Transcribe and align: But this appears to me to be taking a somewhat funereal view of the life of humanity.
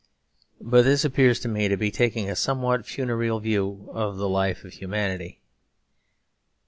But 0.59 0.81
this 0.85 1.05
appears 1.05 1.39
to 1.41 1.47
me 1.47 1.67
to 1.67 1.77
be 1.77 1.91
taking 1.91 2.27
a 2.27 2.35
somewhat 2.35 2.87
funereal 2.87 3.39
view 3.39 3.87
of 3.93 4.17
the 4.17 4.27
life 4.27 4.63
of 4.63 4.73
humanity. 4.73 5.41